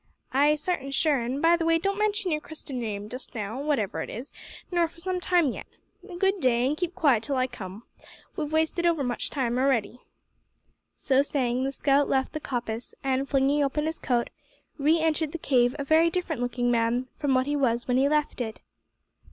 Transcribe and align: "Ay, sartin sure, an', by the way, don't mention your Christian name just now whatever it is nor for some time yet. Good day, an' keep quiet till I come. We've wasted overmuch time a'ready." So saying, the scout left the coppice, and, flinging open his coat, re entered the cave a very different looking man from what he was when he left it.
"Ay, 0.33 0.55
sartin 0.55 0.89
sure, 0.89 1.21
an', 1.23 1.39
by 1.41 1.55
the 1.55 1.63
way, 1.63 1.77
don't 1.77 1.99
mention 1.99 2.31
your 2.31 2.41
Christian 2.41 2.79
name 2.79 3.07
just 3.07 3.35
now 3.35 3.61
whatever 3.61 4.01
it 4.01 4.09
is 4.09 4.33
nor 4.71 4.87
for 4.87 4.99
some 4.99 5.19
time 5.19 5.51
yet. 5.53 5.67
Good 6.17 6.39
day, 6.39 6.65
an' 6.65 6.75
keep 6.75 6.95
quiet 6.95 7.21
till 7.21 7.35
I 7.35 7.45
come. 7.45 7.83
We've 8.35 8.51
wasted 8.51 8.83
overmuch 8.87 9.29
time 9.29 9.59
a'ready." 9.59 9.99
So 10.95 11.21
saying, 11.21 11.65
the 11.65 11.71
scout 11.71 12.09
left 12.09 12.33
the 12.33 12.39
coppice, 12.39 12.95
and, 13.03 13.29
flinging 13.29 13.63
open 13.63 13.85
his 13.85 13.99
coat, 13.99 14.31
re 14.79 14.99
entered 14.99 15.33
the 15.33 15.37
cave 15.37 15.75
a 15.77 15.83
very 15.83 16.09
different 16.09 16.41
looking 16.41 16.71
man 16.71 17.07
from 17.19 17.35
what 17.35 17.45
he 17.45 17.55
was 17.55 17.87
when 17.87 17.97
he 17.97 18.09
left 18.09 18.41
it. 18.41 18.59